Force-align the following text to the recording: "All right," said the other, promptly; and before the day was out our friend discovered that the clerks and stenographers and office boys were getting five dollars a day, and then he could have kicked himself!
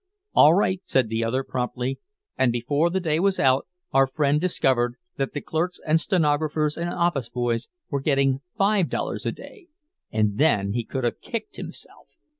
"All 0.33 0.55
right," 0.55 0.79
said 0.83 1.09
the 1.09 1.23
other, 1.23 1.43
promptly; 1.43 1.99
and 2.35 2.51
before 2.51 2.89
the 2.89 2.99
day 2.99 3.19
was 3.19 3.39
out 3.39 3.67
our 3.91 4.07
friend 4.07 4.41
discovered 4.41 4.95
that 5.17 5.33
the 5.33 5.41
clerks 5.41 5.79
and 5.85 5.99
stenographers 6.01 6.75
and 6.75 6.89
office 6.89 7.29
boys 7.29 7.67
were 7.91 8.01
getting 8.01 8.41
five 8.57 8.89
dollars 8.89 9.27
a 9.27 9.31
day, 9.31 9.67
and 10.11 10.39
then 10.39 10.73
he 10.73 10.83
could 10.85 11.03
have 11.03 11.21
kicked 11.21 11.57
himself! 11.57 12.07